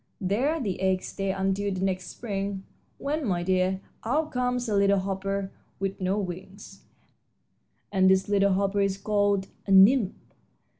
[0.19, 2.63] There the eggs stay until next spring,
[2.97, 6.85] when, my dear, out comes a little hopper with no wings,
[7.91, 10.15] and this little hopper is called a nymph.